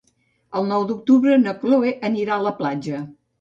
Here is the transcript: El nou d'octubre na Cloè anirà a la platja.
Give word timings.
El 0.59 0.63
nou 0.71 0.85
d'octubre 0.91 1.35
na 1.41 1.53
Cloè 1.65 1.93
anirà 2.11 2.39
a 2.39 2.45
la 2.47 2.55
platja. 2.63 3.05